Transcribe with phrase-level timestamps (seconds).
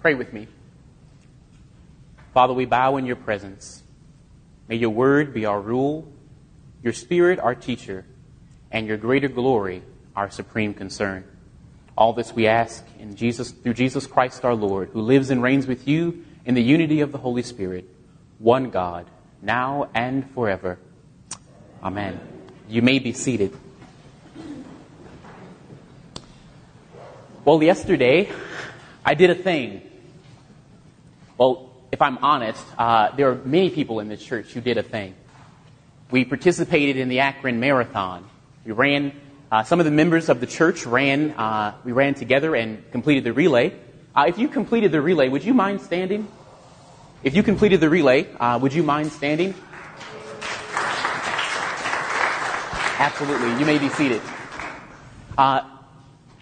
[0.00, 0.48] Pray with me.
[2.32, 3.82] Father, we bow in your presence.
[4.66, 6.10] May your word be our rule,
[6.82, 8.06] your spirit our teacher,
[8.70, 9.82] and your greater glory
[10.16, 11.24] our supreme concern.
[11.98, 15.66] All this we ask in Jesus, through Jesus Christ our Lord, who lives and reigns
[15.66, 17.84] with you in the unity of the Holy Spirit,
[18.38, 19.06] one God,
[19.42, 20.78] now and forever.
[21.82, 22.18] Amen.
[22.68, 23.54] You may be seated.
[27.44, 28.30] Well, yesterday
[29.04, 29.89] I did a thing.
[31.40, 34.82] Well, if I'm honest, uh, there are many people in this church who did a
[34.82, 35.14] thing.
[36.10, 38.28] We participated in the Akron Marathon.
[38.66, 39.18] We ran
[39.50, 43.24] uh, some of the members of the church ran, uh, we ran together and completed
[43.24, 43.72] the relay.
[44.14, 46.28] Uh, if you completed the relay, would you mind standing?
[47.22, 49.54] If you completed the relay, uh, would you mind standing?
[52.98, 53.58] Absolutely.
[53.58, 54.20] You may be seated.
[55.38, 55.62] Uh,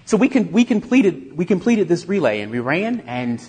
[0.07, 3.41] so we, can, we, completed, we completed this relay and we ran and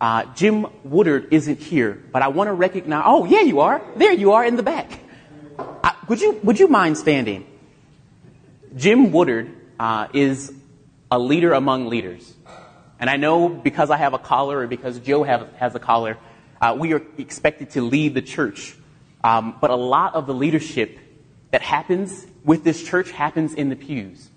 [0.00, 3.82] uh, Jim Woodard isn't here, but I want to recognize, oh yeah, you are.
[3.96, 5.00] There you are in the back.
[6.08, 7.46] would you, would you mind standing?
[8.76, 9.50] Jim Woodard
[9.80, 10.52] uh, is
[11.10, 12.34] a leader among leaders.
[13.00, 16.18] And I know because I have a collar or because Joe have, has a collar,
[16.60, 18.76] uh, we are expected to lead the church.
[19.22, 20.98] Um, but a lot of the leadership
[21.50, 24.28] that happens with this church happens in the pews.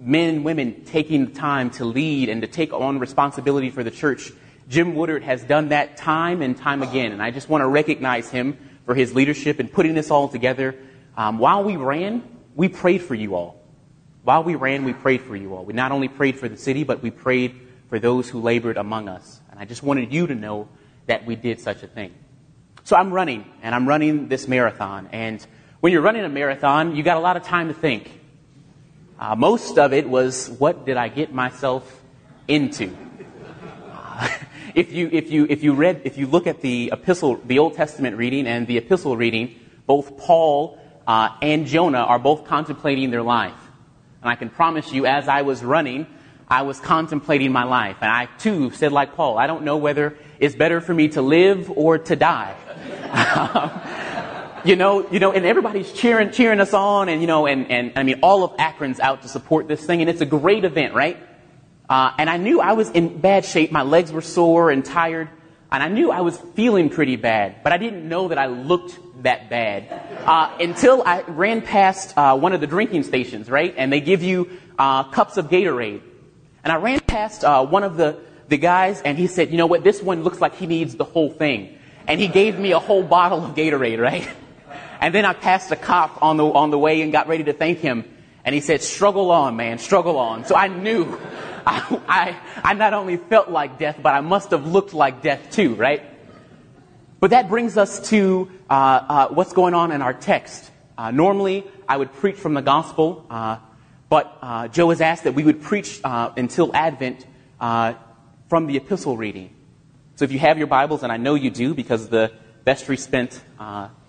[0.00, 3.90] Men and women taking the time to lead and to take on responsibility for the
[3.90, 4.32] church.
[4.68, 8.28] Jim Woodard has done that time and time again, and I just want to recognize
[8.30, 10.76] him for his leadership in putting this all together.
[11.16, 12.22] Um, while we ran,
[12.54, 13.62] we prayed for you all.
[14.24, 15.64] While we ran, we prayed for you all.
[15.64, 19.08] We not only prayed for the city, but we prayed for those who labored among
[19.08, 19.40] us.
[19.50, 20.68] And I just wanted you to know
[21.06, 22.12] that we did such a thing.
[22.84, 25.08] So I'm running, and I'm running this marathon.
[25.12, 25.44] And
[25.80, 28.10] when you're running a marathon, you got a lot of time to think.
[29.18, 32.02] Uh, most of it was, what did I get myself
[32.46, 32.94] into?
[34.78, 37.74] If you, if you, if you read, if you look at the epistle, the Old
[37.74, 43.24] Testament reading and the epistle reading, both Paul uh, and Jonah are both contemplating their
[43.24, 43.58] life.
[44.22, 46.06] And I can promise you, as I was running,
[46.46, 47.96] I was contemplating my life.
[48.02, 51.22] And I too said, like Paul, I don't know whether it's better for me to
[51.22, 52.54] live or to die.
[54.64, 57.92] you know, you know, and everybody's cheering, cheering us on, and you know, and, and
[57.96, 60.94] I mean, all of Akron's out to support this thing, and it's a great event,
[60.94, 61.18] right?
[61.88, 63.72] Uh, and I knew I was in bad shape.
[63.72, 65.28] My legs were sore and tired.
[65.70, 68.98] And I knew I was feeling pretty bad, but I didn't know that I looked
[69.22, 69.86] that bad
[70.24, 73.74] uh, until I ran past uh, one of the drinking stations, right?
[73.76, 76.00] And they give you uh, cups of Gatorade.
[76.64, 78.18] And I ran past uh, one of the,
[78.48, 79.84] the guys, and he said, You know what?
[79.84, 81.78] This one looks like he needs the whole thing.
[82.06, 84.26] And he gave me a whole bottle of Gatorade, right?
[85.00, 87.52] And then I passed a cop on the, on the way and got ready to
[87.52, 88.04] thank him.
[88.42, 90.46] And he said, Struggle on, man, struggle on.
[90.46, 91.18] So I knew
[91.66, 95.50] I, I, I not only felt like death, but I must have looked like death
[95.50, 96.02] too, right?
[97.20, 100.70] But that brings us to uh, uh, what's going on in our text.
[100.96, 103.58] Uh, normally, I would preach from the gospel, uh,
[104.08, 107.26] but uh, Joe has asked that we would preach uh, until Advent
[107.58, 109.54] from the epistle reading.
[110.16, 112.32] So if you have your Bibles, and I know you do because the
[112.64, 113.40] vestry spent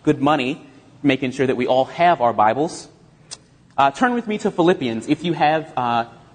[0.03, 0.65] good money
[1.03, 2.87] making sure that we all have our Bibles,
[3.95, 5.07] turn with me to Philippians.
[5.07, 5.73] If you have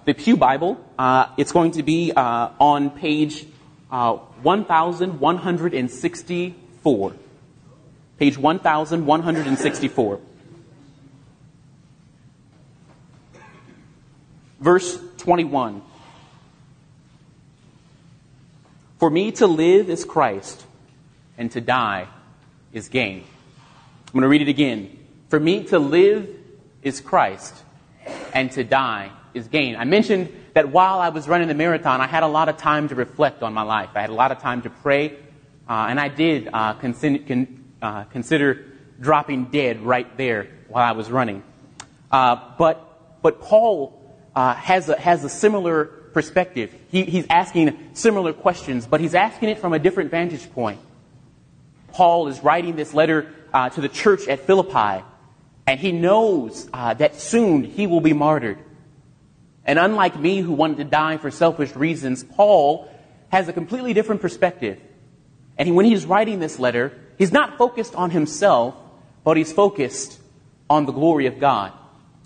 [0.05, 0.77] the Pew Bible.
[0.97, 3.45] Uh, it's going to be uh, on page
[3.91, 7.13] uh, 1164.
[8.17, 10.19] Page 1164.
[14.59, 15.81] Verse 21.
[18.99, 20.63] For me to live is Christ,
[21.37, 22.07] and to die
[22.71, 23.25] is gain.
[24.07, 24.97] I'm going to read it again.
[25.29, 26.29] For me to live
[26.81, 27.53] is Christ,
[28.33, 29.75] and to die is gain.
[29.75, 32.87] I mentioned that while I was running the marathon, I had a lot of time
[32.89, 33.89] to reflect on my life.
[33.93, 35.17] I had a lot of time to pray,
[35.67, 38.65] uh, and I did uh, consider, con, uh, consider,
[38.99, 41.43] dropping dead right there while I was running.
[42.09, 46.73] Uh, but, but Paul uh, has, a, has a similar perspective.
[46.89, 50.79] He, he's asking similar questions, but he's asking it from a different vantage point.
[51.91, 55.03] Paul is writing this letter uh, to the church at Philippi,
[55.67, 58.59] and he knows that soon he will be martyred.
[59.65, 62.89] And unlike me, who wanted to die for selfish reasons, Paul
[63.29, 64.79] has a completely different perspective.
[65.57, 68.75] And he, when he's writing this letter, he's not focused on himself,
[69.23, 70.19] but he's focused
[70.69, 71.73] on the glory of God.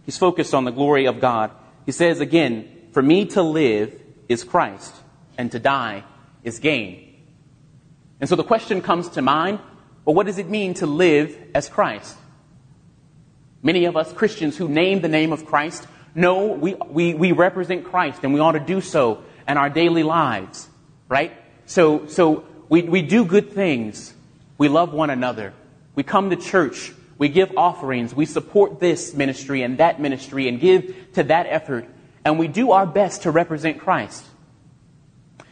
[0.05, 1.51] He's focused on the glory of God.
[1.85, 4.93] He says again, For me to live is Christ,
[5.37, 6.03] and to die
[6.43, 7.15] is gain.
[8.19, 9.59] And so the question comes to mind
[10.05, 12.17] well, what does it mean to live as Christ?
[13.61, 15.85] Many of us Christians who name the name of Christ
[16.15, 20.03] no, we, we, we represent Christ and we ought to do so in our daily
[20.03, 20.67] lives,
[21.07, 21.33] right?
[21.65, 24.13] So, so we, we do good things.
[24.57, 25.53] We love one another.
[25.95, 26.93] We come to church.
[27.17, 28.13] We give offerings.
[28.13, 31.85] We support this ministry and that ministry and give to that effort.
[32.23, 34.23] And we do our best to represent Christ.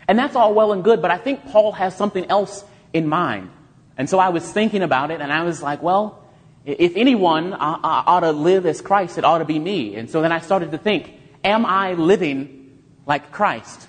[0.07, 2.63] And that's all well and good, but I think Paul has something else
[2.93, 3.49] in mind.
[3.97, 6.23] And so I was thinking about it and I was like, well,
[6.67, 9.95] if anyone ought to live as Christ, it ought to be me.
[9.95, 13.87] And so then I started to think, am I living like Christ?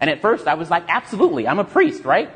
[0.00, 2.30] And at first I was like, absolutely, I'm a priest, right?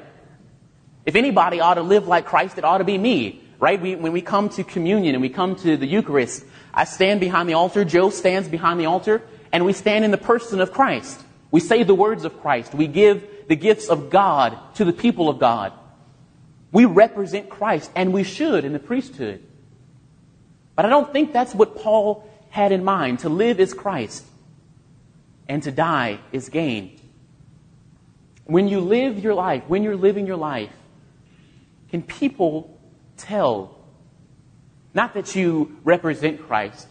[1.05, 3.81] If anybody ought to live like Christ, it ought to be me, right?
[3.81, 6.45] We, when we come to communion and we come to the Eucharist,
[6.75, 9.23] I stand behind the altar, Joe stands behind the altar,
[9.53, 11.21] and we stand in the person of Christ.
[11.53, 12.75] We say the words of Christ.
[12.75, 15.73] We give the gifts of God to the people of God.
[16.73, 19.46] We represent Christ, and we should in the priesthood.
[20.77, 23.21] But I don't think that's what Paul had in mind.
[23.21, 24.25] To live is Christ,
[25.49, 27.01] and to die is gain.
[28.45, 30.71] When you live your life, when you're living your life,
[31.91, 32.79] can people
[33.17, 33.77] tell
[34.95, 36.89] not that you represent Christ,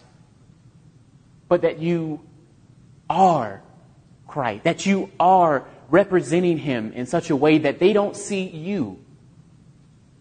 [1.47, 2.21] but that you
[3.09, 3.61] are
[4.27, 8.99] Christ, that you are representing Him in such a way that they don't see you,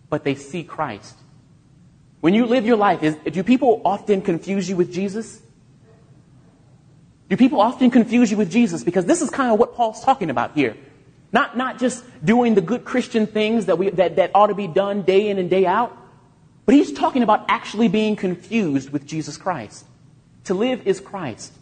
[0.08, 1.14] but they see Christ?
[2.24, 5.42] When you live your life, is, do people often confuse you with Jesus?
[7.28, 8.82] Do people often confuse you with Jesus?
[8.82, 10.74] Because this is kind of what Paul's talking about here.
[11.34, 14.66] Not, not just doing the good Christian things that, we, that, that ought to be
[14.66, 15.94] done day in and day out,
[16.64, 19.84] but he's talking about actually being confused with Jesus Christ.
[20.44, 21.52] To live is Christ.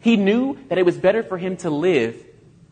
[0.00, 2.16] He knew that it was better for him to live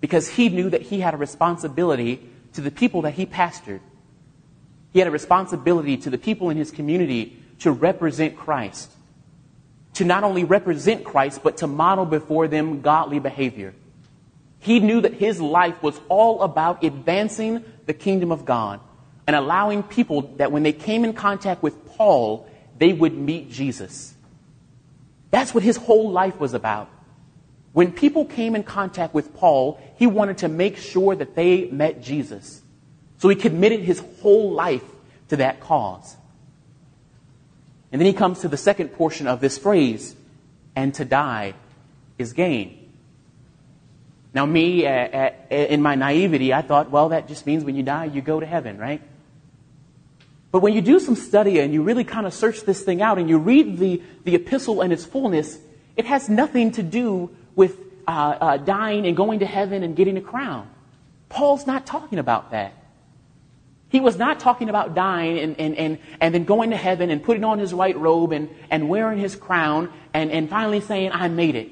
[0.01, 3.81] because he knew that he had a responsibility to the people that he pastored.
[4.94, 8.91] He had a responsibility to the people in his community to represent Christ.
[9.94, 13.75] To not only represent Christ, but to model before them godly behavior.
[14.61, 18.81] He knew that his life was all about advancing the kingdom of God
[19.26, 22.49] and allowing people that when they came in contact with Paul,
[22.79, 24.14] they would meet Jesus.
[25.32, 26.88] That's what his whole life was about.
[27.73, 32.00] When people came in contact with Paul, he wanted to make sure that they met
[32.00, 32.62] Jesus.
[33.25, 34.85] So he committed his whole life
[35.29, 36.15] to that cause.
[37.91, 40.15] And then he comes to the second portion of this phrase,
[40.76, 41.55] and to die
[42.19, 42.87] is gain.
[44.35, 48.21] Now, me, in my naivety, I thought, well, that just means when you die, you
[48.21, 49.00] go to heaven, right?
[50.53, 53.19] But when you do some study and you really kind of search this thing out
[53.19, 55.56] and you read the, the epistle in its fullness,
[55.97, 60.19] it has nothing to do with uh, uh dying and going to heaven and getting
[60.19, 60.69] a crown.
[61.31, 62.84] Paul's not talking about that.
[63.94, 67.23] He was not talking about dying and, and, and, and then going to heaven and
[67.23, 71.29] putting on his white robe and, and wearing his crown and, and finally saying, I
[71.29, 71.70] made it.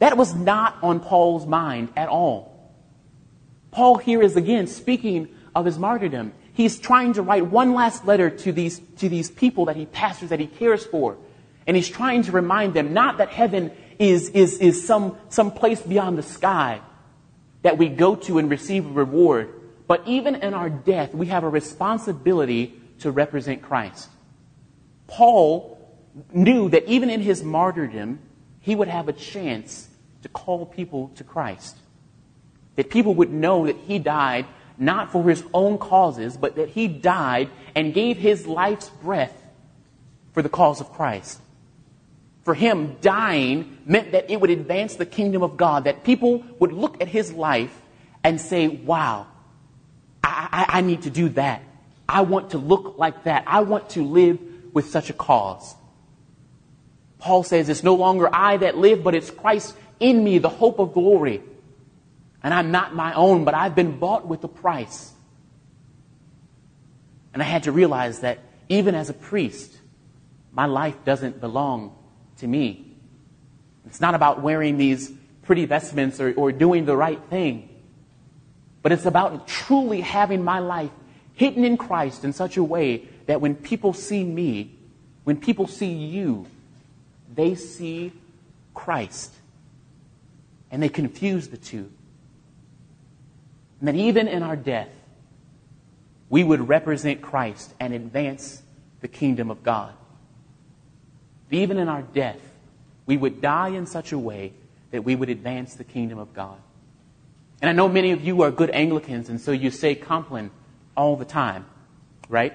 [0.00, 2.74] That was not on Paul's mind at all.
[3.70, 6.32] Paul here is again speaking of his martyrdom.
[6.54, 10.30] He's trying to write one last letter to these, to these people that he pastors,
[10.30, 11.18] that he cares for.
[11.68, 13.70] And he's trying to remind them not that heaven
[14.00, 16.80] is, is, is some, some place beyond the sky
[17.62, 19.61] that we go to and receive a reward,
[19.92, 24.08] but even in our death, we have a responsibility to represent Christ.
[25.06, 25.78] Paul
[26.32, 28.18] knew that even in his martyrdom,
[28.60, 29.90] he would have a chance
[30.22, 31.76] to call people to Christ.
[32.76, 34.46] That people would know that he died
[34.78, 39.36] not for his own causes, but that he died and gave his life's breath
[40.32, 41.38] for the cause of Christ.
[42.44, 46.72] For him, dying meant that it would advance the kingdom of God, that people would
[46.72, 47.78] look at his life
[48.24, 49.26] and say, wow,
[50.32, 51.62] I, I, need to do that.
[52.08, 53.44] I want to look like that.
[53.46, 54.38] I want to live
[54.72, 55.74] with such a cause.
[57.18, 60.78] Paul says, It's no longer I that live, but it's Christ in me, the hope
[60.78, 61.42] of glory.
[62.42, 65.12] And I'm not my own, but I've been bought with a price.
[67.32, 69.78] And I had to realize that even as a priest,
[70.52, 71.96] my life doesn't belong
[72.38, 72.96] to me.
[73.86, 75.12] It's not about wearing these
[75.42, 77.68] pretty vestments or, or doing the right thing.
[78.82, 80.90] But it's about truly having my life
[81.34, 84.76] hidden in Christ in such a way that when people see me,
[85.24, 86.46] when people see you,
[87.34, 88.12] they see
[88.74, 89.32] Christ.
[90.70, 91.90] And they confuse the two.
[93.78, 94.88] And that even in our death,
[96.28, 98.62] we would represent Christ and advance
[99.00, 99.92] the kingdom of God.
[101.50, 102.40] Even in our death,
[103.04, 104.52] we would die in such a way
[104.92, 106.56] that we would advance the kingdom of God.
[107.62, 110.50] And I know many of you are good Anglicans, and so you say Compline
[110.96, 111.64] all the time,
[112.28, 112.52] right?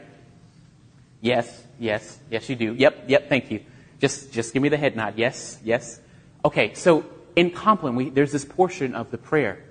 [1.22, 2.74] Yes, yes, yes, you do.
[2.74, 3.62] Yep, yep, thank you.
[4.02, 5.14] Just, just give me the head nod.
[5.16, 6.02] Yes, yes.
[6.44, 7.06] Okay, so
[7.38, 9.64] in Compline, we, there's this portion of the prayer.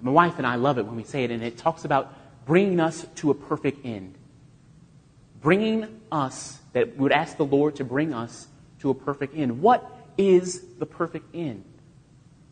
[0.00, 2.14] My wife and I love it when we say it, and it talks about
[2.46, 4.14] bringing us to a perfect end.
[5.42, 8.48] Bringing us, that we would ask the Lord to bring us
[8.80, 9.60] to a perfect end.
[9.60, 11.64] What is the perfect end?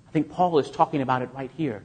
[0.08, 1.82] I think Paul is talking about it right here.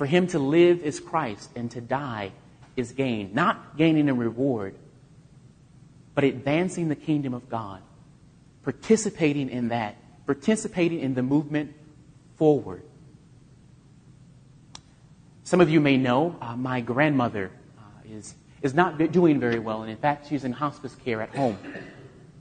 [0.00, 2.32] For him to live is Christ, and to die
[2.74, 3.32] is gain.
[3.34, 4.74] Not gaining a reward,
[6.14, 7.82] but advancing the kingdom of God,
[8.62, 11.74] participating in that, participating in the movement
[12.36, 12.82] forward.
[15.44, 19.82] Some of you may know uh, my grandmother uh, is, is not doing very well,
[19.82, 21.58] and in fact, she's in hospice care at home.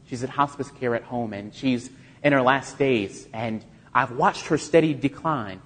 [0.06, 1.90] She's in hospice care at home, and she's
[2.24, 5.62] in her last days, and I've watched her steady decline.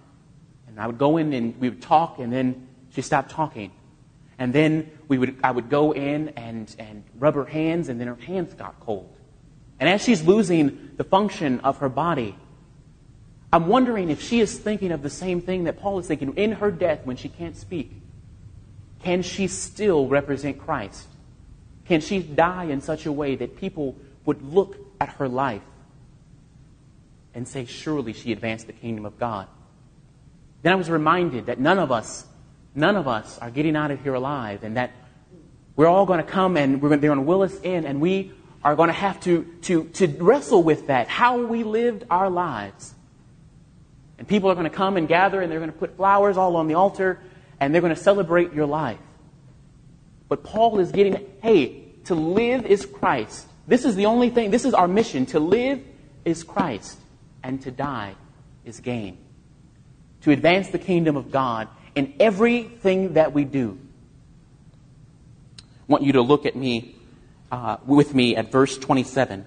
[0.73, 3.71] And I would go in and we would talk, and then she stopped talking.
[4.39, 8.07] And then we would, I would go in and, and rub her hands, and then
[8.07, 9.15] her hands got cold.
[9.79, 12.35] And as she's losing the function of her body,
[13.51, 16.53] I'm wondering if she is thinking of the same thing that Paul is thinking in
[16.53, 17.91] her death when she can't speak.
[19.03, 21.07] Can she still represent Christ?
[21.85, 25.61] Can she die in such a way that people would look at her life
[27.35, 29.47] and say, Surely she advanced the kingdom of God?
[30.63, 32.25] Then I was reminded that none of us,
[32.73, 34.91] none of us are getting out of here alive, and that
[35.75, 38.01] we're all going to come and we're going, they're going to will us in, and
[38.01, 38.31] we
[38.63, 42.93] are going to have to, to, to wrestle with that, how we lived our lives.
[44.17, 46.55] And people are going to come and gather and they're going to put flowers all
[46.55, 47.19] on the altar
[47.59, 48.99] and they're going to celebrate your life.
[50.29, 53.47] But Paul is getting, hey, to live is Christ.
[53.67, 55.25] This is the only thing, this is our mission.
[55.27, 55.81] To live
[56.23, 56.97] is Christ
[57.43, 58.15] and to die
[58.63, 59.17] is gain.
[60.23, 63.77] To advance the kingdom of God in everything that we do.
[65.59, 66.95] I want you to look at me,
[67.51, 69.45] uh, with me at verse 27.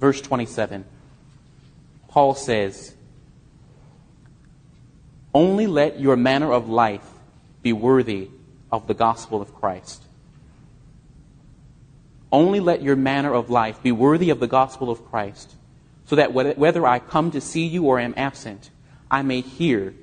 [0.00, 0.84] Verse 27.
[2.08, 2.94] Paul says,
[5.34, 7.06] Only let your manner of life
[7.62, 8.30] be worthy
[8.70, 10.02] of the gospel of Christ.
[12.32, 15.54] Only let your manner of life be worthy of the gospel of Christ,
[16.06, 18.70] so that whether I come to see you or am absent,
[19.10, 19.94] I may hear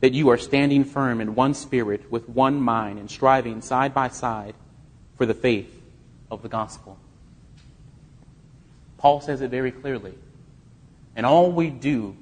[0.00, 4.08] that you are standing firm in one spirit, with one mind, and striving side by
[4.08, 4.54] side
[5.16, 5.82] for the faith
[6.30, 6.98] of the gospel.
[8.98, 10.14] Paul says it very clearly.
[11.14, 12.16] And all we do,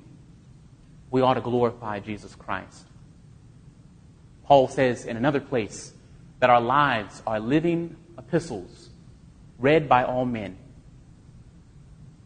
[1.11, 2.85] we ought to glorify Jesus Christ.
[4.45, 5.93] Paul says in another place
[6.41, 8.91] that our lives are living epistles
[9.59, 10.57] read by all men.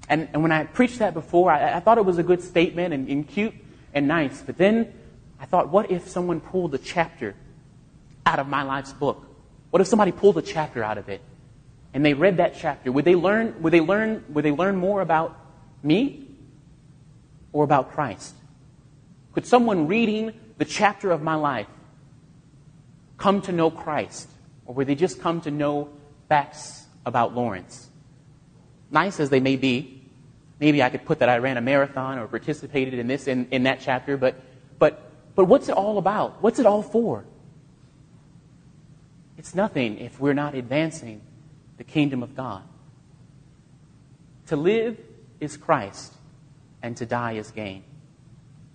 [0.09, 2.95] And, and when I preached that before, I, I thought it was a good statement
[2.95, 3.55] and, and cute
[3.93, 4.41] and nice.
[4.41, 4.93] But then
[5.39, 7.35] I thought, what if someone pulled a chapter
[8.25, 9.27] out of my life's book?
[9.71, 11.21] What if somebody pulled a chapter out of it
[11.93, 12.91] and they read that chapter?
[12.91, 15.39] Would they learn, would they learn, would they learn more about
[15.83, 16.29] me?
[17.53, 18.35] or about Christ?
[19.33, 21.67] Could someone reading the chapter of my life
[23.17, 24.29] come to know Christ?
[24.67, 25.91] Or would they just come to know
[26.29, 27.89] facts about Lawrence?
[28.91, 29.98] Nice as they may be,
[30.61, 33.65] maybe I could put that I ran a marathon or participated in this in, in
[33.65, 34.41] that chapter, but,
[34.79, 36.43] but, but what's it all about?
[36.43, 37.25] What's it all for?
[39.37, 41.21] It's nothing if we're not advancing
[41.77, 42.63] the kingdom of God.
[44.47, 44.99] To live
[45.41, 46.13] is Christ
[46.83, 47.85] and to die is gain.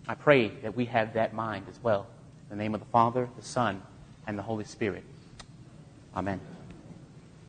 [0.07, 2.07] I pray that we have that mind as well.
[2.49, 3.81] In the name of the Father, the Son,
[4.27, 5.03] and the Holy Spirit.
[6.15, 6.39] Amen.